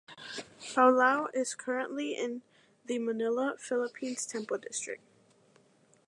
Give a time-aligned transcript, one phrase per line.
[0.59, 2.41] Palau is currently in
[2.87, 5.03] the Manila Philippines Temple district.